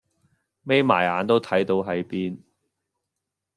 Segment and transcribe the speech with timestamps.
[0.63, 2.39] 眯埋眼都睇到喺邊